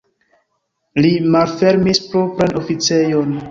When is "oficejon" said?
2.65-3.41